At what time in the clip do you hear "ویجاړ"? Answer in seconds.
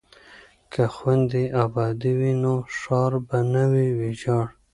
3.99-4.45